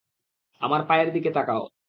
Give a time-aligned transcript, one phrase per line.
[0.61, 1.63] আমার পায়ের দিকে তাকাও।